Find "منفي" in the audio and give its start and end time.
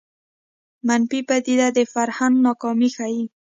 0.87-1.19